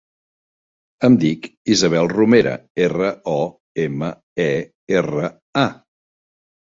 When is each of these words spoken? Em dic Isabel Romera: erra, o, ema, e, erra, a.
Em 1.09 1.17
dic 1.23 1.43
Isabel 1.75 2.09
Romera: 2.13 2.55
erra, 2.85 3.11
o, 3.35 3.39
ema, 3.87 4.11
e, 4.47 4.51
erra, 5.03 5.31
a. 5.67 5.69